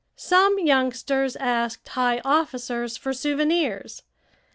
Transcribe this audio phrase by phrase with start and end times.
[0.15, 4.01] Some youngsters asked high officers for souvenirs.